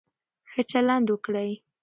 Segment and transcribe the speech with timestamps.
[0.51, 1.51] ښه چلند وکړئ.